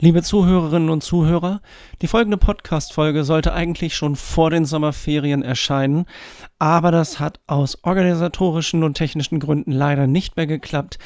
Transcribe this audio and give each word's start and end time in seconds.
Liebe 0.00 0.22
Zuhörerinnen 0.22 0.90
und 0.90 1.02
Zuhörer, 1.02 1.60
die 2.02 2.06
folgende 2.06 2.36
Podcast-Folge 2.36 3.24
sollte 3.24 3.52
eigentlich 3.52 3.96
schon 3.96 4.14
vor 4.14 4.48
den 4.48 4.64
Sommerferien 4.64 5.42
erscheinen, 5.42 6.06
aber 6.60 6.92
das 6.92 7.18
hat 7.18 7.40
aus 7.48 7.82
organisatorischen 7.82 8.84
und 8.84 8.94
technischen 8.94 9.40
Gründen 9.40 9.72
leider 9.72 10.06
nicht 10.06 10.36
mehr 10.36 10.46
geklappt. 10.46 11.00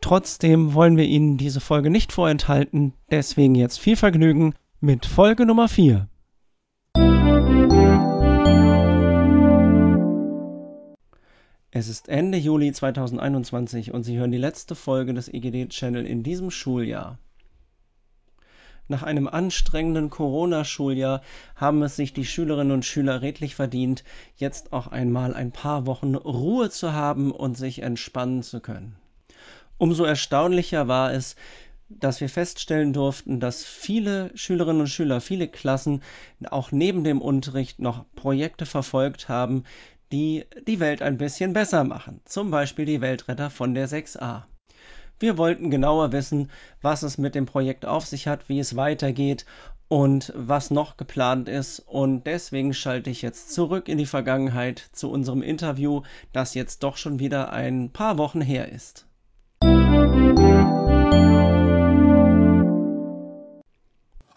Trotzdem 0.00 0.72
wollen 0.72 0.96
wir 0.96 1.06
Ihnen 1.06 1.36
diese 1.36 1.58
Folge 1.58 1.90
nicht 1.90 2.12
vorenthalten, 2.12 2.92
deswegen 3.10 3.56
jetzt 3.56 3.80
viel 3.80 3.96
Vergnügen 3.96 4.54
mit 4.80 5.04
Folge 5.04 5.44
Nummer 5.44 5.66
4. 5.66 6.06
Es 11.72 11.88
ist 11.88 12.08
Ende 12.08 12.38
Juli 12.38 12.70
2021 12.70 13.92
und 13.92 14.04
Sie 14.04 14.16
hören 14.16 14.30
die 14.30 14.38
letzte 14.38 14.76
Folge 14.76 15.12
des 15.12 15.26
EGD-Channel 15.26 16.06
in 16.06 16.22
diesem 16.22 16.52
Schuljahr. 16.52 17.18
Nach 18.90 19.02
einem 19.02 19.28
anstrengenden 19.28 20.08
Corona-Schuljahr 20.08 21.20
haben 21.54 21.82
es 21.82 21.96
sich 21.96 22.14
die 22.14 22.24
Schülerinnen 22.24 22.72
und 22.72 22.86
Schüler 22.86 23.20
redlich 23.20 23.54
verdient, 23.54 24.02
jetzt 24.36 24.72
auch 24.72 24.86
einmal 24.86 25.34
ein 25.34 25.52
paar 25.52 25.84
Wochen 25.84 26.14
Ruhe 26.14 26.70
zu 26.70 26.94
haben 26.94 27.30
und 27.30 27.56
sich 27.58 27.82
entspannen 27.82 28.42
zu 28.42 28.60
können. 28.60 28.96
Umso 29.76 30.04
erstaunlicher 30.04 30.88
war 30.88 31.12
es, 31.12 31.36
dass 31.90 32.20
wir 32.20 32.30
feststellen 32.30 32.92
durften, 32.94 33.40
dass 33.40 33.64
viele 33.64 34.30
Schülerinnen 34.34 34.80
und 34.80 34.88
Schüler, 34.88 35.20
viele 35.20 35.48
Klassen 35.48 36.02
auch 36.50 36.72
neben 36.72 37.04
dem 37.04 37.20
Unterricht 37.20 37.80
noch 37.80 38.04
Projekte 38.14 38.66
verfolgt 38.66 39.28
haben, 39.28 39.64
die 40.12 40.44
die 40.66 40.80
Welt 40.80 41.02
ein 41.02 41.18
bisschen 41.18 41.52
besser 41.52 41.84
machen. 41.84 42.20
Zum 42.24 42.50
Beispiel 42.50 42.86
die 42.86 43.00
Weltretter 43.02 43.50
von 43.50 43.74
der 43.74 43.88
6a. 43.88 44.44
Wir 45.20 45.36
wollten 45.36 45.68
genauer 45.68 46.12
wissen, 46.12 46.48
was 46.80 47.02
es 47.02 47.18
mit 47.18 47.34
dem 47.34 47.44
Projekt 47.44 47.84
auf 47.84 48.06
sich 48.06 48.28
hat, 48.28 48.48
wie 48.48 48.60
es 48.60 48.76
weitergeht 48.76 49.46
und 49.88 50.32
was 50.36 50.70
noch 50.70 50.96
geplant 50.96 51.48
ist. 51.48 51.80
Und 51.80 52.24
deswegen 52.24 52.72
schalte 52.72 53.10
ich 53.10 53.20
jetzt 53.20 53.52
zurück 53.52 53.88
in 53.88 53.98
die 53.98 54.06
Vergangenheit 54.06 54.78
zu 54.92 55.10
unserem 55.10 55.42
Interview, 55.42 56.02
das 56.32 56.54
jetzt 56.54 56.84
doch 56.84 56.96
schon 56.96 57.18
wieder 57.18 57.52
ein 57.52 57.90
paar 57.90 58.16
Wochen 58.16 58.40
her 58.40 58.70
ist. 58.70 59.06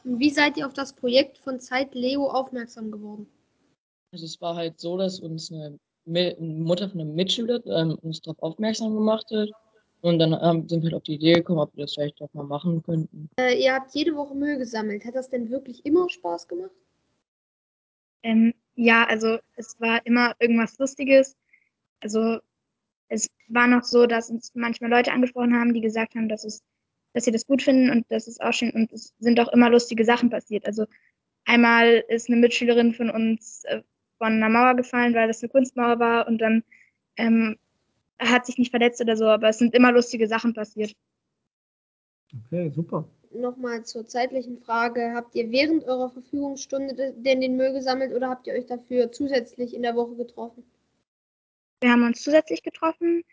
Wie 0.03 0.29
seid 0.31 0.57
ihr 0.57 0.65
auf 0.65 0.73
das 0.73 0.93
Projekt 0.93 1.37
von 1.37 1.59
Zeit 1.59 1.93
Leo 1.93 2.27
aufmerksam 2.27 2.89
geworden? 2.89 3.27
Also 4.13 4.25
es 4.25 4.41
war 4.41 4.55
halt 4.55 4.79
so, 4.79 4.97
dass 4.97 5.19
uns 5.19 5.51
eine 5.51 5.77
Mutter 6.39 6.89
von 6.89 7.01
einem 7.01 7.13
Mitschüler 7.13 7.63
ähm, 7.67 7.99
uns 8.01 8.21
darauf 8.21 8.41
aufmerksam 8.41 8.95
gemacht 8.95 9.27
hat 9.31 9.49
und 10.01 10.19
dann 10.19 10.37
ähm, 10.41 10.67
sind 10.67 10.81
wir 10.81 10.87
halt 10.87 10.95
auf 10.95 11.03
die 11.03 11.15
Idee 11.15 11.33
gekommen, 11.33 11.59
ob 11.59 11.75
wir 11.75 11.85
das 11.85 11.93
vielleicht 11.93 12.19
doch 12.19 12.33
mal 12.33 12.43
machen 12.43 12.81
könnten. 12.83 13.29
Äh, 13.39 13.61
ihr 13.61 13.73
habt 13.73 13.93
jede 13.93 14.15
Woche 14.15 14.35
Müll 14.35 14.57
gesammelt. 14.57 15.05
Hat 15.05 15.15
das 15.15 15.29
denn 15.29 15.49
wirklich 15.49 15.85
immer 15.85 16.09
Spaß 16.09 16.47
gemacht? 16.47 16.71
Ähm, 18.23 18.53
ja, 18.75 19.05
also 19.05 19.37
es 19.55 19.79
war 19.79 20.05
immer 20.05 20.35
irgendwas 20.39 20.77
Lustiges. 20.77 21.37
Also 21.99 22.39
es 23.09 23.29
war 23.47 23.67
noch 23.67 23.83
so, 23.83 24.07
dass 24.07 24.29
uns 24.29 24.51
manchmal 24.55 24.89
Leute 24.89 25.11
angesprochen 25.11 25.55
haben, 25.55 25.73
die 25.73 25.81
gesagt 25.81 26.15
haben, 26.15 26.29
dass 26.29 26.45
es, 26.45 26.63
dass 27.13 27.25
sie 27.25 27.31
das 27.31 27.45
gut 27.45 27.61
finden 27.61 27.89
und 27.89 28.05
das 28.09 28.27
ist 28.27 28.41
auch 28.41 28.53
schön 28.53 28.71
und 28.71 28.91
es 28.93 29.13
sind 29.19 29.39
auch 29.39 29.49
immer 29.49 29.69
lustige 29.69 30.05
Sachen 30.05 30.29
passiert. 30.29 30.65
Also 30.65 30.85
einmal 31.45 32.03
ist 32.07 32.29
eine 32.29 32.37
Mitschülerin 32.37 32.93
von 32.93 33.09
uns 33.09 33.63
äh, 33.65 33.81
von 34.17 34.33
einer 34.33 34.49
Mauer 34.49 34.75
gefallen, 34.75 35.13
weil 35.13 35.27
das 35.27 35.41
eine 35.41 35.49
Kunstmauer 35.49 35.99
war 35.99 36.27
und 36.27 36.37
dann 36.37 36.63
ähm, 37.17 37.57
hat 38.29 38.45
sich 38.45 38.57
nicht 38.57 38.71
verletzt 38.71 39.01
oder 39.01 39.17
so, 39.17 39.25
aber 39.25 39.49
es 39.49 39.57
sind 39.57 39.73
immer 39.73 39.91
lustige 39.91 40.27
Sachen 40.27 40.53
passiert. 40.53 40.93
Okay, 42.45 42.69
super. 42.69 43.07
Nochmal 43.33 43.83
zur 43.85 44.05
zeitlichen 44.05 44.57
Frage. 44.57 45.13
Habt 45.15 45.35
ihr 45.35 45.51
während 45.51 45.85
eurer 45.85 46.09
Verfügungsstunde 46.09 47.13
denn 47.17 47.41
den 47.41 47.55
Müll 47.55 47.73
gesammelt 47.73 48.13
oder 48.13 48.29
habt 48.29 48.47
ihr 48.47 48.53
euch 48.53 48.65
dafür 48.65 49.11
zusätzlich 49.11 49.73
in 49.73 49.81
der 49.81 49.95
Woche 49.95 50.15
getroffen? 50.15 50.63
Wir 51.81 51.91
haben 51.91 52.05
uns 52.05 52.21
zusätzlich 52.21 52.61
getroffen, 52.61 53.23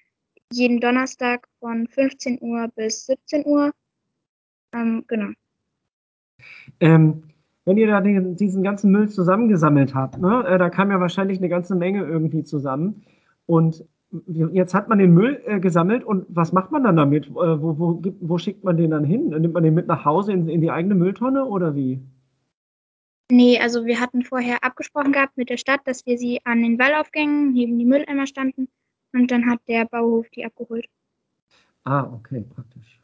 jeden 0.52 0.80
Donnerstag 0.80 1.48
von 1.60 1.86
15 1.86 2.38
Uhr 2.40 2.68
bis 2.74 3.06
17 3.06 3.44
Uhr. 3.44 3.72
Ähm, 4.72 5.04
genau. 5.06 5.32
Ähm, 6.80 7.24
wenn 7.64 7.76
ihr 7.76 7.88
da 7.88 8.00
den, 8.00 8.36
diesen 8.36 8.62
ganzen 8.62 8.90
Müll 8.90 9.10
zusammengesammelt 9.10 9.94
habt, 9.94 10.18
ne, 10.18 10.44
äh, 10.46 10.58
da 10.58 10.70
kam 10.70 10.90
ja 10.90 11.00
wahrscheinlich 11.00 11.38
eine 11.38 11.50
ganze 11.50 11.74
Menge 11.74 12.04
irgendwie 12.04 12.44
zusammen. 12.44 13.04
Und 13.44 13.84
Jetzt 14.10 14.72
hat 14.72 14.88
man 14.88 14.98
den 14.98 15.12
Müll 15.12 15.42
äh, 15.44 15.60
gesammelt 15.60 16.02
und 16.02 16.24
was 16.30 16.52
macht 16.52 16.70
man 16.70 16.82
dann 16.82 16.96
damit? 16.96 17.26
Äh, 17.26 17.32
wo, 17.32 17.78
wo, 17.78 18.02
wo, 18.20 18.38
schickt 18.38 18.64
man 18.64 18.78
den 18.78 18.90
dann 18.90 19.04
hin? 19.04 19.28
Nimmt 19.28 19.52
man 19.52 19.62
den 19.62 19.74
mit 19.74 19.86
nach 19.86 20.06
Hause 20.06 20.32
in, 20.32 20.48
in, 20.48 20.62
die 20.62 20.70
eigene 20.70 20.94
Mülltonne 20.94 21.44
oder 21.44 21.74
wie? 21.74 22.00
Nee, 23.30 23.58
also 23.60 23.84
wir 23.84 24.00
hatten 24.00 24.22
vorher 24.22 24.64
abgesprochen 24.64 25.12
gehabt 25.12 25.36
mit 25.36 25.50
der 25.50 25.58
Stadt, 25.58 25.80
dass 25.84 26.06
wir 26.06 26.16
sie 26.16 26.40
an 26.44 26.62
den 26.62 26.78
Wallaufgängen 26.78 27.52
neben 27.52 27.78
die 27.78 27.84
Mülleimer 27.84 28.26
standen 28.26 28.68
und 29.12 29.30
dann 29.30 29.50
hat 29.50 29.60
der 29.68 29.84
Bauhof 29.84 30.30
die 30.30 30.46
abgeholt. 30.46 30.86
Ah, 31.84 32.10
okay, 32.10 32.44
praktisch. 32.54 33.00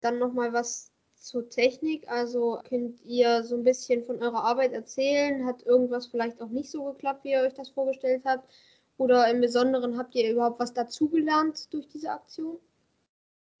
Dann 0.00 0.18
nochmal 0.18 0.52
was 0.52 0.90
zur 1.24 1.48
Technik. 1.48 2.08
Also 2.08 2.60
könnt 2.68 3.00
ihr 3.04 3.44
so 3.44 3.56
ein 3.56 3.64
bisschen 3.64 4.04
von 4.04 4.22
eurer 4.22 4.44
Arbeit 4.44 4.72
erzählen? 4.72 5.46
Hat 5.46 5.62
irgendwas 5.62 6.06
vielleicht 6.06 6.40
auch 6.42 6.50
nicht 6.50 6.70
so 6.70 6.84
geklappt, 6.84 7.24
wie 7.24 7.32
ihr 7.32 7.40
euch 7.40 7.54
das 7.54 7.70
vorgestellt 7.70 8.22
habt? 8.24 8.48
Oder 8.96 9.30
im 9.30 9.40
Besonderen 9.40 9.98
habt 9.98 10.14
ihr 10.14 10.30
überhaupt 10.30 10.60
was 10.60 10.72
dazugelernt 10.72 11.72
durch 11.72 11.88
diese 11.88 12.10
Aktion? 12.10 12.58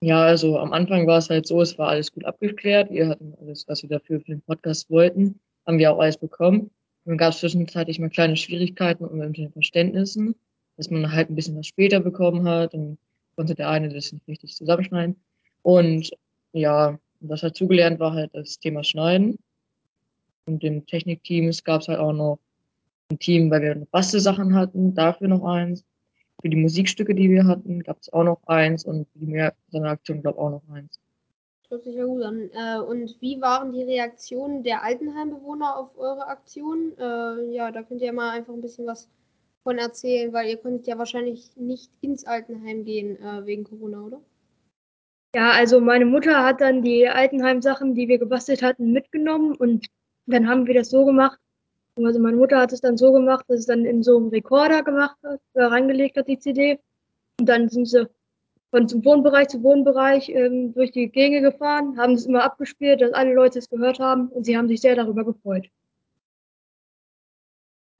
Ja, 0.00 0.22
also 0.22 0.58
am 0.58 0.72
Anfang 0.72 1.06
war 1.06 1.18
es 1.18 1.30
halt 1.30 1.46
so, 1.46 1.62
es 1.62 1.78
war 1.78 1.88
alles 1.88 2.12
gut 2.12 2.24
abgeklärt. 2.24 2.90
Wir 2.90 3.08
hatten 3.08 3.34
alles, 3.40 3.66
was 3.66 3.82
wir 3.82 3.88
dafür 3.88 4.20
für 4.20 4.32
den 4.32 4.42
Podcast 4.42 4.90
wollten, 4.90 5.40
haben 5.66 5.78
wir 5.78 5.92
auch 5.92 5.98
alles 5.98 6.18
bekommen. 6.18 6.60
Und 6.60 6.70
dann 7.06 7.16
gab 7.16 7.32
es 7.32 7.40
zwischenzeitlich 7.40 7.98
mal 7.98 8.10
kleine 8.10 8.36
Schwierigkeiten 8.36 9.16
mit 9.16 9.36
den 9.36 9.52
Verständnissen, 9.52 10.34
dass 10.76 10.90
man 10.90 11.10
halt 11.10 11.30
ein 11.30 11.34
bisschen 11.34 11.56
was 11.56 11.66
später 11.66 12.00
bekommen 12.00 12.46
hat. 12.46 12.74
Dann 12.74 12.98
konnte 13.34 13.54
der 13.54 13.70
eine 13.70 13.88
das 13.88 14.12
nicht 14.12 14.28
richtig 14.28 14.54
zusammenschneiden. 14.54 15.16
Und 15.62 16.10
ja, 16.52 16.98
was 17.20 17.40
dazugelernt 17.40 17.98
war 17.98 18.12
halt 18.12 18.30
das 18.34 18.58
Thema 18.58 18.84
Schneiden. 18.84 19.38
Und 20.46 20.62
im 20.62 20.84
Technikteam 20.86 21.50
gab 21.64 21.80
es 21.80 21.88
halt 21.88 21.98
auch 21.98 22.12
noch 22.12 22.38
ein 23.10 23.18
Team, 23.18 23.50
weil 23.50 23.62
wir 23.62 23.74
noch 23.74 23.86
Bastelsachen 23.86 24.54
hatten, 24.54 24.94
dafür 24.94 25.28
noch 25.28 25.44
eins. 25.44 25.84
Für 26.40 26.48
die 26.48 26.56
Musikstücke, 26.56 27.14
die 27.14 27.30
wir 27.30 27.46
hatten, 27.46 27.82
gab 27.82 28.00
es 28.00 28.12
auch 28.12 28.24
noch 28.24 28.42
eins 28.46 28.84
und 28.84 29.08
für 29.12 29.18
die 29.18 29.26
Mehrseiner-Aktion, 29.26 30.22
glaube 30.22 30.36
ich, 30.36 30.42
auch 30.42 30.50
noch 30.50 30.74
eins. 30.74 30.98
Hört 31.70 31.84
sich 31.84 31.94
ja 31.94 32.04
gut 32.04 32.22
an. 32.22 32.50
Äh, 32.52 32.80
und 32.80 33.16
wie 33.20 33.40
waren 33.40 33.72
die 33.72 33.82
Reaktionen 33.82 34.62
der 34.62 34.82
Altenheimbewohner 34.82 35.76
auf 35.76 35.96
eure 35.96 36.26
Aktion? 36.26 36.92
Äh, 36.98 37.54
ja, 37.54 37.70
da 37.72 37.82
könnt 37.82 38.02
ihr 38.02 38.12
mal 38.12 38.30
einfach 38.30 38.52
ein 38.52 38.60
bisschen 38.60 38.86
was 38.86 39.08
von 39.62 39.78
erzählen, 39.78 40.32
weil 40.32 40.48
ihr 40.48 40.58
konntet 40.58 40.86
ja 40.86 40.98
wahrscheinlich 40.98 41.56
nicht 41.56 41.90
ins 42.02 42.26
Altenheim 42.26 42.84
gehen 42.84 43.16
äh, 43.16 43.46
wegen 43.46 43.64
Corona, 43.64 44.02
oder? 44.02 44.20
Ja, 45.34 45.50
also 45.50 45.80
meine 45.80 46.04
Mutter 46.04 46.44
hat 46.44 46.60
dann 46.60 46.82
die 46.82 47.08
Altenheim-Sachen, 47.08 47.94
die 47.94 48.06
wir 48.06 48.18
gebastelt 48.18 48.62
hatten, 48.62 48.92
mitgenommen 48.92 49.56
und 49.56 49.86
dann 50.26 50.48
haben 50.48 50.66
wir 50.66 50.74
das 50.74 50.90
so 50.90 51.04
gemacht, 51.04 51.38
also 51.96 52.18
meine 52.18 52.36
Mutter 52.36 52.58
hat 52.58 52.72
es 52.72 52.80
dann 52.80 52.96
so 52.96 53.12
gemacht, 53.12 53.44
dass 53.48 53.60
es 53.60 53.66
dann 53.66 53.84
in 53.84 54.02
so 54.02 54.16
einem 54.16 54.28
Rekorder 54.28 54.82
gemacht 54.82 55.16
hat, 55.22 55.40
da 55.52 55.68
reingelegt 55.68 56.16
hat, 56.16 56.28
die 56.28 56.38
CD. 56.38 56.80
Und 57.38 57.48
dann 57.48 57.68
sind 57.68 57.86
sie 57.86 58.08
von 58.70 58.88
zum 58.88 59.04
Wohnbereich 59.04 59.48
zu 59.48 59.62
Wohnbereich 59.62 60.28
ähm, 60.30 60.74
durch 60.74 60.90
die 60.90 61.08
Gänge 61.08 61.40
gefahren, 61.40 61.96
haben 61.96 62.14
es 62.14 62.26
immer 62.26 62.42
abgespielt, 62.42 63.00
dass 63.00 63.12
alle 63.12 63.32
Leute 63.32 63.60
es 63.60 63.70
gehört 63.70 64.00
haben 64.00 64.28
und 64.28 64.44
sie 64.44 64.56
haben 64.56 64.66
sich 64.66 64.80
sehr 64.80 64.96
darüber 64.96 65.24
gefreut. 65.24 65.68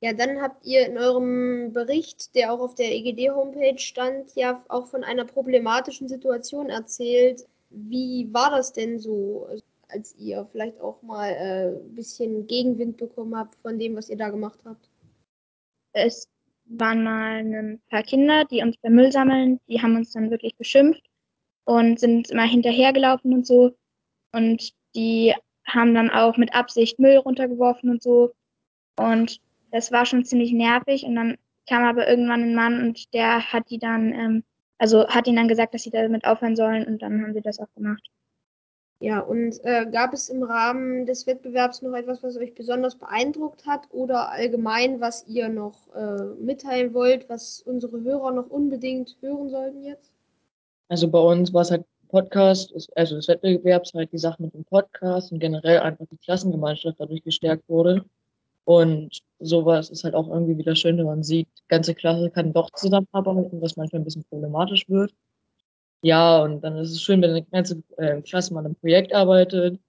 Ja, 0.01 0.13
dann 0.13 0.43
habt 0.43 0.67
ihr 0.67 0.87
in 0.87 0.99
eurem 0.99 1.73
Bericht, 1.73 2.35
der 2.35 2.53
auch 2.53 2.61
auf 2.61 2.75
der 2.75 2.93
EGD-Homepage 2.93 3.79
stand, 3.79 4.35
ja 4.35 4.65
auch 4.69 4.89
von 4.89 5.05
einer 5.05 5.25
problematischen 5.25 6.09
Situation 6.09 6.69
erzählt. 6.69 7.47
Wie 7.71 8.29
war 8.33 8.51
das 8.51 8.73
denn 8.73 8.99
so? 8.99 9.49
Als 9.89 10.15
ihr 10.17 10.47
vielleicht 10.53 10.81
auch 10.81 11.03
mal 11.03 11.31
äh, 11.31 11.77
ein 11.77 11.95
bisschen 11.95 12.47
Gegenwind 12.47 12.97
bekommen 12.97 13.37
habt 13.37 13.55
von 13.57 13.79
dem, 13.79 13.97
was 13.97 14.09
ihr 14.09 14.17
da 14.17 14.31
gemacht 14.31 14.59
habt? 14.65 14.89
Es 15.93 16.29
waren 16.67 17.05
mal 17.05 17.39
ein 17.39 17.81
paar 17.91 18.03
Kinder, 18.03 18.45
die 18.45 18.63
uns 18.63 18.77
beim 18.79 18.95
Müll 18.95 19.13
sammeln, 19.13 19.61
die 19.69 19.81
haben 19.81 19.97
uns 19.97 20.13
dann 20.13 20.31
wirklich 20.31 20.57
beschimpft 20.57 21.03
und 21.65 22.01
sind 22.01 22.31
immer 22.31 22.45
hinterhergelaufen 22.45 23.33
und 23.33 23.47
so. 23.47 23.77
Und 24.33 24.73
die 24.95 25.35
haben 25.67 25.95
dann 25.95 26.11
auch 26.11 26.37
mit 26.37 26.55
Absicht 26.55 26.99
Müll 26.99 27.17
runtergeworfen 27.17 27.91
und 27.91 28.03
so. 28.03 28.33
Und 28.99 29.41
das 29.71 29.93
war 29.93 30.07
schon 30.07 30.25
ziemlich 30.25 30.53
nervig. 30.53 31.05
Und 31.05 31.15
dann 31.17 31.37
kam 31.69 31.85
aber 31.85 32.09
irgendwann 32.09 32.43
ein 32.43 32.55
Mann 32.55 32.83
und 32.83 33.13
der 33.15 33.53
hat 33.53 33.71
die 33.71 33.79
dann, 33.79 34.13
ähm, 34.13 34.45
also 34.79 35.09
hat 35.09 35.27
ihnen 35.27 35.37
dann 35.37 35.49
gesagt, 35.49 35.75
dass 35.75 35.83
sie 35.83 35.91
damit 35.91 36.25
aufhören 36.25 36.57
sollen 36.57 36.87
und 36.87 37.03
dann 37.03 37.23
haben 37.23 37.35
sie 37.35 37.41
das 37.41 37.59
auch 37.59 37.73
gemacht. 37.75 38.03
Ja, 39.01 39.21
und 39.21 39.63
äh, 39.65 39.87
gab 39.91 40.15
es 40.15 40.29
im 40.29 40.43
Rahmen 40.43 41.05
des 41.05 41.27
Wettbewerbs 41.27 41.83
noch 41.83 41.95
etwas, 41.95 42.23
was 42.23 42.37
euch 42.37 42.55
besonders 42.55 42.95
beeindruckt 42.95 43.67
hat 43.67 43.83
oder 43.91 44.31
allgemein, 44.31 45.01
was 45.01 45.27
ihr 45.27 45.49
noch 45.49 45.95
äh, 45.95 46.25
mitteilen 46.41 46.95
wollt, 46.95 47.29
was 47.29 47.61
unsere 47.67 48.01
Hörer 48.01 48.31
noch 48.31 48.49
unbedingt 48.49 49.17
hören 49.21 49.51
sollten 49.51 49.85
jetzt? 49.85 50.13
Also 50.89 51.09
bei 51.09 51.19
uns 51.19 51.53
war 51.53 51.63
es 51.63 51.71
halt 51.71 51.85
Podcast, 52.09 52.73
also 52.95 53.17
des 53.17 53.27
Wettbewerbs 53.27 53.93
halt 53.95 54.13
die 54.13 54.19
Sache 54.19 54.41
mit 54.41 54.55
dem 54.55 54.65
Podcast 54.65 55.33
und 55.33 55.41
generell 55.41 55.81
einfach 55.81 56.07
die 56.11 56.17
Klassengemeinschaft 56.17 57.01
dadurch 57.01 57.25
gestärkt 57.25 57.69
wurde. 57.69 58.05
Und 58.65 59.21
sowas 59.41 59.91
ist 59.91 60.05
halt 60.05 60.15
auch 60.15 60.29
irgendwie 60.29 60.57
wieder 60.57 60.77
schön, 60.77 60.97
wenn 60.97 61.07
man 61.07 61.23
sieht, 61.23 61.49
ganze 61.69 61.95
Klasse 61.95 62.31
kann 62.31 62.53
doch 62.53 62.71
zusammenarbeiten, 62.71 63.61
was 63.61 63.77
manchmal 63.77 64.01
ein 64.01 64.05
bisschen 64.05 64.25
problematisch 64.25 64.89
wird. 64.89 65.13
Ja, 66.05 66.43
und 66.43 66.61
dann 66.63 66.77
ist 66.77 66.91
es 66.91 67.01
schön, 67.01 67.23
wenn 67.23 67.31
eine 67.31 67.45
ganze 67.45 67.83
äh, 67.97 68.21
Klasse 68.21 68.53
mal 68.53 68.61
an 68.61 68.67
einem 68.67 68.75
Projekt 68.75 69.15
arbeitet. 69.15 69.81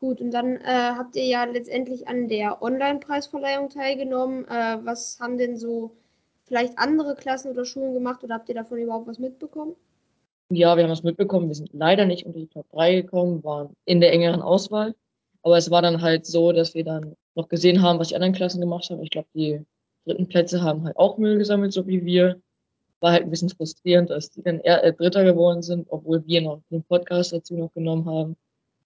Gut, 0.00 0.18
und 0.22 0.30
dann 0.30 0.56
äh, 0.56 0.62
habt 0.64 1.14
ihr 1.14 1.26
ja 1.26 1.44
letztendlich 1.44 2.08
an 2.08 2.26
der 2.28 2.62
Online-Preisverleihung 2.62 3.68
teilgenommen. 3.68 4.46
Äh, 4.46 4.78
was 4.82 5.18
haben 5.20 5.36
denn 5.36 5.58
so 5.58 5.94
vielleicht 6.46 6.78
andere 6.78 7.16
Klassen 7.16 7.50
oder 7.50 7.66
Schulen 7.66 7.92
gemacht 7.92 8.24
oder 8.24 8.36
habt 8.36 8.48
ihr 8.48 8.54
davon 8.54 8.78
überhaupt 8.78 9.06
was 9.06 9.18
mitbekommen? 9.18 9.76
Ja, 10.48 10.74
wir 10.74 10.84
haben 10.84 10.90
was 10.90 11.02
mitbekommen. 11.02 11.48
Wir 11.48 11.54
sind 11.54 11.68
leider 11.74 12.06
nicht 12.06 12.24
unter 12.24 12.38
die 12.38 12.48
Top 12.48 12.70
3 12.70 13.02
gekommen, 13.02 13.44
waren 13.44 13.76
in 13.84 14.00
der 14.00 14.14
engeren 14.14 14.40
Auswahl. 14.40 14.94
Aber 15.42 15.58
es 15.58 15.70
war 15.70 15.82
dann 15.82 16.00
halt 16.00 16.24
so, 16.24 16.52
dass 16.52 16.72
wir 16.72 16.84
dann 16.84 17.14
noch 17.34 17.50
gesehen 17.50 17.82
haben, 17.82 17.98
was 17.98 18.08
die 18.08 18.14
anderen 18.14 18.34
Klassen 18.34 18.62
gemacht 18.62 18.88
haben. 18.88 19.02
Ich 19.02 19.10
glaube, 19.10 19.28
die 19.34 19.60
dritten 20.06 20.28
Plätze 20.28 20.62
haben 20.62 20.84
halt 20.84 20.96
auch 20.96 21.18
Müll 21.18 21.36
gesammelt, 21.36 21.74
so 21.74 21.86
wie 21.86 22.06
wir 22.06 22.40
war 23.02 23.12
halt 23.12 23.24
ein 23.24 23.30
bisschen 23.30 23.50
frustrierend, 23.50 24.10
dass 24.10 24.30
die 24.30 24.42
dann 24.42 24.60
eher 24.60 24.82
äh, 24.84 24.92
Dritter 24.92 25.24
geworden 25.24 25.62
sind, 25.62 25.86
obwohl 25.90 26.24
wir 26.26 26.40
noch 26.42 26.60
den 26.70 26.82
Podcast 26.84 27.32
dazu 27.32 27.54
noch 27.56 27.72
genommen 27.74 28.06
haben. 28.06 28.36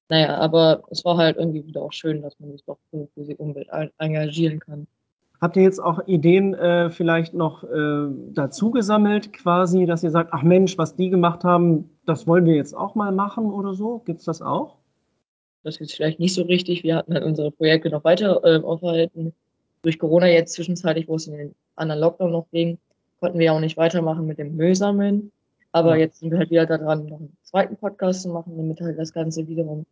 Naja, 0.08 0.36
aber 0.38 0.82
es 0.90 1.04
war 1.04 1.16
halt 1.16 1.36
irgendwie 1.36 1.66
wieder 1.66 1.82
auch 1.82 1.92
schön, 1.92 2.22
dass 2.22 2.38
man 2.38 2.52
sich 2.52 2.64
doch 2.64 2.78
für, 2.90 3.08
für 3.14 3.24
die 3.24 3.36
Umwelt 3.36 3.68
engagieren 3.98 4.60
kann. 4.60 4.86
Habt 5.40 5.56
ihr 5.56 5.64
jetzt 5.64 5.80
auch 5.80 6.06
Ideen 6.06 6.54
äh, 6.54 6.90
vielleicht 6.90 7.34
noch 7.34 7.62
äh, 7.64 8.06
dazu 8.32 8.70
gesammelt, 8.70 9.32
quasi, 9.32 9.84
dass 9.84 10.02
ihr 10.02 10.10
sagt, 10.10 10.32
ach 10.32 10.42
Mensch, 10.42 10.78
was 10.78 10.96
die 10.96 11.10
gemacht 11.10 11.44
haben, 11.44 11.90
das 12.06 12.26
wollen 12.26 12.46
wir 12.46 12.54
jetzt 12.54 12.74
auch 12.74 12.94
mal 12.94 13.12
machen 13.12 13.46
oder 13.46 13.74
so? 13.74 14.00
Gibt 14.06 14.20
es 14.20 14.24
das 14.24 14.40
auch? 14.40 14.76
Das 15.62 15.76
ist 15.78 15.94
vielleicht 15.94 16.20
nicht 16.20 16.32
so 16.32 16.42
richtig. 16.42 16.84
Wir 16.84 16.96
hatten 16.96 17.12
halt 17.12 17.24
unsere 17.24 17.50
Projekte 17.50 17.90
noch 17.90 18.04
weiter 18.04 18.40
äh, 18.44 18.62
aufhalten. 18.62 19.34
Durch 19.82 19.98
Corona 19.98 20.28
jetzt 20.28 20.54
zwischenzeitlich, 20.54 21.06
wo 21.08 21.16
es 21.16 21.26
in 21.26 21.36
den 21.36 21.54
anderen 21.74 22.00
Lockdown 22.00 22.32
noch 22.32 22.46
ging, 22.50 22.78
konnten 23.26 23.40
wir 23.40 23.52
auch 23.52 23.58
nicht 23.58 23.76
weitermachen 23.76 24.24
mit 24.24 24.38
dem 24.38 24.54
Müll 24.54 24.76
sammeln. 24.76 25.32
Aber 25.72 25.96
ja. 25.96 26.02
jetzt 26.02 26.20
sind 26.20 26.30
wir 26.30 26.38
halt 26.38 26.50
wieder 26.50 26.64
daran, 26.64 27.06
noch 27.06 27.18
einen 27.18 27.36
zweiten 27.42 27.76
Podcast 27.76 28.22
zu 28.22 28.28
machen, 28.28 28.56
damit 28.56 28.80
halt 28.80 28.96
das 29.00 29.12
Ganze 29.12 29.48
wiederum 29.48 29.84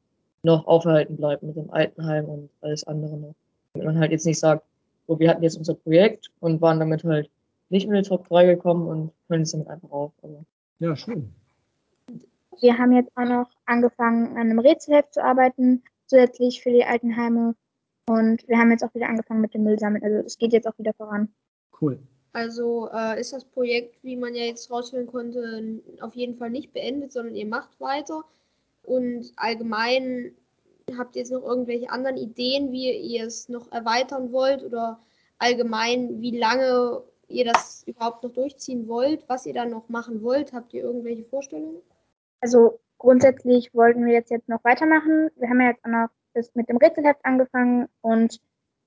noch 0.45 0.69
aufgehalten 0.69 1.17
bleibt 1.17 1.43
mit 1.43 1.57
dem 1.57 1.69
Altenheim 1.69 2.27
und 2.27 2.49
alles 2.61 2.85
andere 2.85 3.17
noch. 3.17 3.35
Damit 3.73 3.87
man 3.87 3.99
halt 3.99 4.13
jetzt 4.13 4.25
nicht 4.25 4.39
sagt, 4.39 4.63
so, 5.09 5.19
wir 5.19 5.29
hatten 5.31 5.43
jetzt 5.43 5.57
unser 5.57 5.75
Projekt 5.75 6.31
und 6.39 6.61
waren 6.61 6.79
damit 6.79 7.03
halt 7.03 7.29
nicht 7.71 7.89
in 7.89 7.93
die 7.93 8.03
Top 8.03 8.29
3 8.29 8.55
gekommen 8.55 8.87
und 8.87 9.11
können 9.27 9.43
es 9.43 9.51
damit 9.51 9.67
einfach 9.67 9.91
auf. 9.91 10.13
Also. 10.23 10.45
Ja, 10.79 10.95
schön. 10.95 11.35
Wir 12.61 12.79
haben 12.79 12.93
jetzt 12.93 13.11
auch 13.17 13.25
noch 13.25 13.51
angefangen, 13.67 14.37
an 14.37 14.49
einem 14.49 14.61
Rätselheft 14.61 15.13
zu 15.13 15.25
arbeiten, 15.25 15.83
zusätzlich 16.07 16.63
für 16.63 16.71
die 16.71 16.85
Altenheime. 16.85 17.57
Und 18.07 18.47
wir 18.47 18.59
haben 18.59 18.71
jetzt 18.71 18.85
auch 18.85 18.95
wieder 18.95 19.09
angefangen 19.09 19.41
mit 19.41 19.55
dem 19.55 19.65
Müllsammeln. 19.65 20.05
Also 20.05 20.19
es 20.19 20.39
geht 20.39 20.53
jetzt 20.53 20.69
auch 20.69 20.79
wieder 20.79 20.93
voran. 20.93 21.31
Cool. 21.81 21.99
Also 22.35 22.91
äh, 22.93 23.21
ist 23.21 23.33
das 23.33 23.45
Projekt, 23.45 24.03
wie 24.03 24.17
man 24.17 24.35
ja 24.35 24.43
jetzt 24.43 24.69
rausfinden 24.69 25.07
konnte, 25.07 25.81
auf 26.01 26.17
jeden 26.17 26.37
Fall 26.37 26.51
nicht 26.51 26.73
beendet, 26.73 27.13
sondern 27.13 27.37
ihr 27.37 27.47
macht 27.47 27.81
weiter. 27.81 28.25
Und 28.83 29.33
allgemein 29.37 30.35
habt 30.99 31.15
ihr 31.15 31.23
jetzt 31.23 31.31
noch 31.31 31.45
irgendwelche 31.45 31.91
anderen 31.91 32.17
Ideen, 32.17 32.73
wie 32.73 32.91
ihr 32.91 33.25
es 33.25 33.49
noch 33.49 33.71
erweitern 33.71 34.33
wollt 34.33 34.65
oder 34.65 34.99
allgemein, 35.39 36.21
wie 36.21 36.37
lange 36.37 37.05
ihr 37.29 37.45
das 37.45 37.85
überhaupt 37.87 38.25
noch 38.25 38.33
durchziehen 38.33 38.89
wollt, 38.89 39.29
was 39.29 39.47
ihr 39.47 39.55
dann 39.55 39.71
noch 39.71 39.89
machen 39.89 40.21
wollt? 40.21 40.53
Habt 40.53 40.75
ihr 40.75 40.83
irgendwelche 40.83 41.25
Vorstellungen? 41.25 41.83
Also 42.41 42.81
grundsätzlich 42.99 43.73
wollten 43.75 44.05
wir 44.07 44.13
jetzt, 44.13 44.33
jetzt 44.33 44.49
noch 44.49 44.65
weitermachen. 44.65 45.31
Wir 45.37 45.49
haben 45.49 45.61
ja 45.61 45.69
jetzt 45.69 45.85
auch 45.85 45.91
noch 45.91 46.09
mit 46.55 46.69
dem 46.69 46.79
Rätselheft 46.79 47.25
angefangen 47.25 47.89
und 48.01 48.41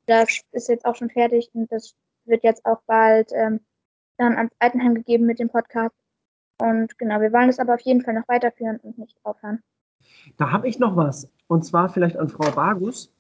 das 0.06 0.42
ist 0.52 0.68
jetzt 0.68 0.86
auch 0.86 0.96
schon 0.96 1.10
fertig 1.10 1.50
und 1.54 1.72
das 1.72 1.96
wird 2.28 2.44
jetzt 2.44 2.66
auch 2.66 2.82
bald 2.86 3.32
ähm, 3.34 3.60
dann 4.18 4.36
ans 4.36 4.54
Altenheim 4.60 4.96
gegeben 4.96 5.26
mit 5.26 5.40
dem 5.40 5.50
Podcast. 5.50 5.96
Und 6.60 6.98
genau, 6.98 7.22
wir 7.22 7.32
wollen 7.32 7.50
es 7.50 7.60
aber 7.60 7.76
auf 7.76 7.82
jeden 7.82 8.02
Fall 8.02 8.16
noch 8.16 8.28
weiterführen 8.28 8.80
und 8.82 8.98
nicht 8.98 9.18
aufhören. 9.24 9.62
Da 10.38 10.52
habe 10.52 10.68
ich 10.68 10.80
noch 10.80 10.96
was. 10.96 11.30
Und 11.48 11.66
zwar 11.66 11.90
vielleicht 11.90 12.18
an 12.18 12.30
Frau 12.30 12.50
Bagus. 12.52 13.14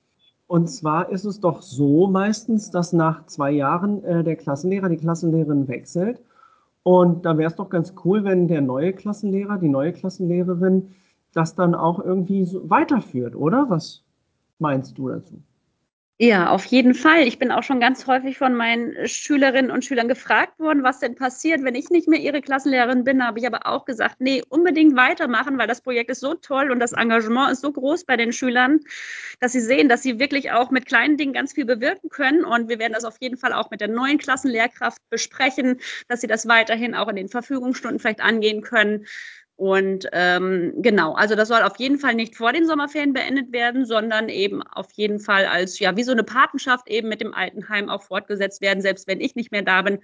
Und 0.47 0.67
zwar 0.67 1.09
ist 1.09 1.25
es 1.25 1.39
doch 1.39 1.61
so 1.61 2.07
meistens, 2.07 2.71
dass 2.71 2.93
nach 2.93 3.25
zwei 3.25 3.51
Jahren 3.51 4.03
äh, 4.03 4.23
der 4.23 4.37
Klassenlehrer, 4.37 4.89
die 4.89 4.97
Klassenlehrerin 4.97 5.67
wechselt. 5.67 6.21
Und 6.83 7.25
da 7.25 7.37
wäre 7.37 7.49
es 7.49 7.55
doch 7.57 7.69
ganz 7.69 7.93
cool, 8.05 8.23
wenn 8.23 8.47
der 8.47 8.61
neue 8.61 8.93
Klassenlehrer, 8.93 9.57
die 9.57 9.67
neue 9.67 9.91
Klassenlehrerin 9.91 10.95
das 11.33 11.53
dann 11.53 11.75
auch 11.75 11.99
irgendwie 11.99 12.45
so 12.45 12.69
weiterführt, 12.69 13.35
oder? 13.35 13.69
Was 13.69 14.03
meinst 14.57 14.97
du 14.97 15.09
dazu? 15.09 15.41
Ja, 16.19 16.49
auf 16.49 16.65
jeden 16.65 16.95
Fall. 16.95 17.27
Ich 17.27 17.37
bin 17.37 17.51
auch 17.51 17.61
schon 17.61 17.79
ganz 17.79 18.07
häufig 18.07 18.39
von 18.39 18.55
meinen 18.55 19.07
Schülerinnen 19.07 19.69
und 19.69 19.85
Schülern 19.85 20.07
gefragt 20.07 20.57
worden, 20.57 20.81
was 20.81 20.97
denn 20.99 21.13
passiert, 21.13 21.63
wenn 21.63 21.75
ich 21.75 21.91
nicht 21.91 22.07
mehr 22.07 22.19
ihre 22.19 22.41
Klassenlehrerin 22.41 23.03
bin. 23.03 23.19
Da 23.19 23.25
habe 23.27 23.37
ich 23.39 23.45
aber 23.45 23.67
auch 23.67 23.85
gesagt, 23.85 24.15
nee, 24.19 24.41
unbedingt 24.49 24.95
weitermachen, 24.95 25.59
weil 25.59 25.67
das 25.67 25.81
Projekt 25.81 26.09
ist 26.09 26.21
so 26.21 26.33
toll 26.33 26.71
und 26.71 26.79
das 26.79 26.93
Engagement 26.93 27.51
ist 27.51 27.61
so 27.61 27.71
groß 27.71 28.05
bei 28.05 28.17
den 28.17 28.33
Schülern, 28.33 28.79
dass 29.41 29.51
sie 29.51 29.59
sehen, 29.59 29.89
dass 29.89 30.01
sie 30.01 30.17
wirklich 30.17 30.51
auch 30.51 30.71
mit 30.71 30.87
kleinen 30.87 31.17
Dingen 31.17 31.33
ganz 31.33 31.53
viel 31.53 31.65
bewirken 31.65 32.09
können. 32.09 32.43
Und 32.45 32.67
wir 32.67 32.79
werden 32.79 32.93
das 32.93 33.05
auf 33.05 33.17
jeden 33.19 33.37
Fall 33.37 33.53
auch 33.53 33.69
mit 33.69 33.79
der 33.79 33.87
neuen 33.87 34.17
Klassenlehrkraft 34.17 34.99
besprechen, 35.11 35.79
dass 36.07 36.21
sie 36.21 36.27
das 36.27 36.47
weiterhin 36.47 36.95
auch 36.95 37.09
in 37.09 37.15
den 37.15 37.29
Verfügungsstunden 37.29 37.99
vielleicht 37.99 38.21
angehen 38.21 38.61
können. 38.63 39.05
Und 39.57 40.07
ähm, 40.11 40.73
genau, 40.77 41.13
also 41.13 41.33
das 41.33 41.47
soll 41.47 41.63
auf 41.63 41.77
jeden 41.77 41.97
Fall 41.97 42.13
nicht 42.13 42.35
vor 42.35 42.53
den 42.53 42.67
Sommerferien 42.67 43.13
beendet 43.13 43.51
werden, 43.51 43.85
sondern 43.85 44.29
eben 44.29 44.61
auf 44.61 44.91
jeden 44.91 45.19
Fall 45.19 45.47
als, 45.47 45.79
ja, 45.79 45.97
wie 45.97 46.03
so 46.03 46.11
eine 46.11 46.23
Patenschaft 46.23 46.87
eben 46.87 47.09
mit 47.09 47.21
dem 47.21 47.33
Altenheim 47.33 47.89
auch 47.89 48.03
fortgesetzt 48.03 48.61
werden, 48.61 48.81
selbst 48.81 49.07
wenn 49.07 49.19
ich 49.19 49.35
nicht 49.35 49.51
mehr 49.51 49.63
da 49.63 49.81
bin. 49.81 49.97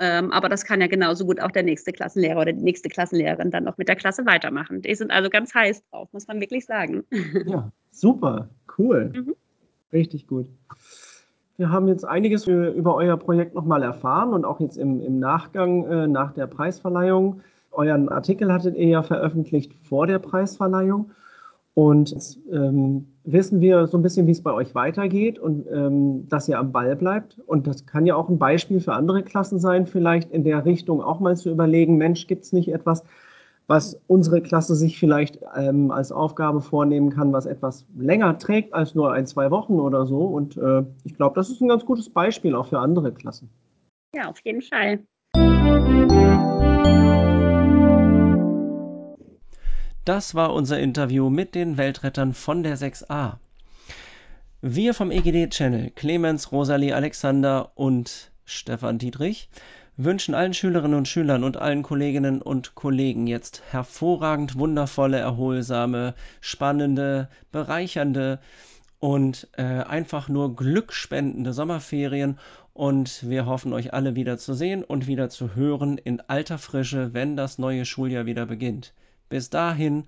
Ähm, 0.00 0.32
aber 0.32 0.48
das 0.48 0.64
kann 0.64 0.80
ja 0.80 0.88
genauso 0.88 1.26
gut 1.26 1.40
auch 1.40 1.52
der 1.52 1.62
nächste 1.62 1.92
Klassenlehrer 1.92 2.40
oder 2.40 2.52
die 2.52 2.62
nächste 2.62 2.88
Klassenlehrerin 2.88 3.52
dann 3.52 3.64
noch 3.64 3.78
mit 3.78 3.88
der 3.88 3.94
Klasse 3.94 4.26
weitermachen. 4.26 4.82
Die 4.82 4.94
sind 4.96 5.12
also 5.12 5.30
ganz 5.30 5.54
heiß 5.54 5.84
drauf, 5.90 6.08
muss 6.12 6.26
man 6.26 6.40
wirklich 6.40 6.66
sagen. 6.66 7.04
Ja, 7.46 7.70
super, 7.92 8.48
cool. 8.78 9.12
Mhm. 9.14 9.36
Richtig 9.92 10.26
gut. 10.26 10.48
Wir 11.56 11.70
haben 11.70 11.86
jetzt 11.86 12.04
einiges 12.04 12.48
über 12.48 12.96
euer 12.96 13.16
Projekt 13.16 13.54
nochmal 13.54 13.82
erfahren 13.84 14.32
und 14.32 14.44
auch 14.44 14.58
jetzt 14.60 14.76
im, 14.76 15.00
im 15.00 15.20
Nachgang 15.20 15.86
äh, 15.86 16.06
nach 16.08 16.32
der 16.32 16.48
Preisverleihung. 16.48 17.42
Euren 17.78 18.08
Artikel 18.08 18.52
hattet 18.52 18.76
ihr 18.76 18.88
ja 18.88 19.02
veröffentlicht 19.04 19.72
vor 19.84 20.08
der 20.08 20.18
Preisverleihung. 20.18 21.12
Und 21.74 22.10
jetzt 22.10 22.40
ähm, 22.50 23.06
wissen 23.22 23.60
wir 23.60 23.86
so 23.86 23.96
ein 23.96 24.02
bisschen, 24.02 24.26
wie 24.26 24.32
es 24.32 24.42
bei 24.42 24.52
euch 24.52 24.74
weitergeht 24.74 25.38
und 25.38 25.64
ähm, 25.70 26.28
dass 26.28 26.48
ihr 26.48 26.58
am 26.58 26.72
Ball 26.72 26.96
bleibt. 26.96 27.38
Und 27.46 27.68
das 27.68 27.86
kann 27.86 28.04
ja 28.04 28.16
auch 28.16 28.28
ein 28.28 28.38
Beispiel 28.38 28.80
für 28.80 28.94
andere 28.94 29.22
Klassen 29.22 29.60
sein, 29.60 29.86
vielleicht 29.86 30.32
in 30.32 30.42
der 30.42 30.64
Richtung 30.64 31.00
auch 31.00 31.20
mal 31.20 31.36
zu 31.36 31.50
überlegen, 31.50 31.96
Mensch, 31.96 32.26
gibt 32.26 32.42
es 32.42 32.52
nicht 32.52 32.72
etwas, 32.72 33.04
was 33.68 34.00
unsere 34.08 34.40
Klasse 34.40 34.74
sich 34.74 34.98
vielleicht 34.98 35.38
ähm, 35.54 35.92
als 35.92 36.10
Aufgabe 36.10 36.60
vornehmen 36.60 37.10
kann, 37.10 37.32
was 37.32 37.46
etwas 37.46 37.86
länger 37.96 38.38
trägt 38.38 38.74
als 38.74 38.96
nur 38.96 39.12
ein, 39.12 39.26
zwei 39.26 39.52
Wochen 39.52 39.74
oder 39.74 40.04
so. 40.04 40.22
Und 40.22 40.56
äh, 40.56 40.82
ich 41.04 41.14
glaube, 41.14 41.36
das 41.36 41.48
ist 41.48 41.60
ein 41.60 41.68
ganz 41.68 41.84
gutes 41.84 42.10
Beispiel 42.10 42.56
auch 42.56 42.66
für 42.66 42.80
andere 42.80 43.12
Klassen. 43.12 43.50
Ja, 44.16 44.28
auf 44.28 44.40
jeden 44.40 44.62
Fall. 44.62 45.04
Das 50.08 50.34
war 50.34 50.54
unser 50.54 50.80
Interview 50.80 51.28
mit 51.28 51.54
den 51.54 51.76
Weltrettern 51.76 52.32
von 52.32 52.62
der 52.62 52.78
6a. 52.78 53.34
Wir 54.62 54.94
vom 54.94 55.10
EGD-Channel, 55.10 55.90
Clemens, 55.90 56.50
Rosalie, 56.50 56.96
Alexander 56.96 57.72
und 57.74 58.30
Stefan 58.46 58.96
Dietrich, 58.96 59.50
wünschen 59.98 60.34
allen 60.34 60.54
Schülerinnen 60.54 60.96
und 60.96 61.08
Schülern 61.08 61.44
und 61.44 61.58
allen 61.58 61.82
Kolleginnen 61.82 62.40
und 62.40 62.74
Kollegen 62.74 63.26
jetzt 63.26 63.62
hervorragend 63.70 64.58
wundervolle, 64.58 65.18
erholsame, 65.18 66.14
spannende, 66.40 67.28
bereichernde 67.52 68.40
und 69.00 69.46
äh, 69.58 69.62
einfach 69.62 70.30
nur 70.30 70.56
glückspendende 70.56 71.52
Sommerferien 71.52 72.38
und 72.72 73.28
wir 73.28 73.44
hoffen 73.44 73.74
euch 73.74 73.92
alle 73.92 74.14
wieder 74.14 74.38
zu 74.38 74.54
sehen 74.54 74.84
und 74.84 75.06
wieder 75.06 75.28
zu 75.28 75.54
hören 75.54 75.98
in 75.98 76.22
alter 76.22 76.56
Frische, 76.56 77.12
wenn 77.12 77.36
das 77.36 77.58
neue 77.58 77.84
Schuljahr 77.84 78.24
wieder 78.24 78.46
beginnt. 78.46 78.94
Bis 79.28 79.50
dahin, 79.50 80.06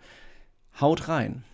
haut 0.80 1.08
rein. 1.08 1.44